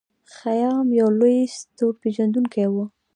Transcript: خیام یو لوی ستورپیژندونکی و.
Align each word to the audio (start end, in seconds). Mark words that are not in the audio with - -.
خیام 0.35 0.87
یو 0.99 1.09
لوی 1.19 1.37
ستورپیژندونکی 1.57 2.65
و. 2.71 2.75